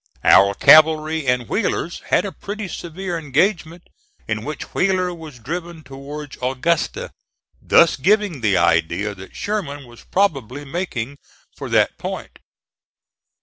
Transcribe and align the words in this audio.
Our 0.23 0.55
cavalry 0.55 1.27
and 1.27 1.47
Wheeler's 1.47 1.99
had 2.07 2.25
a 2.25 2.31
pretty 2.31 2.67
severe 2.67 3.19
engagement, 3.19 3.83
in 4.27 4.43
which 4.43 4.73
Wheeler 4.73 5.13
was 5.13 5.37
driven 5.37 5.83
towards 5.83 6.39
Augusta, 6.41 7.11
thus 7.61 7.97
giving 7.97 8.41
the 8.41 8.57
idea 8.57 9.13
that 9.13 9.35
Sherman 9.35 9.85
was 9.85 10.03
probably 10.03 10.65
making 10.65 11.19
for 11.55 11.69
that 11.69 11.99
point. 11.99 12.39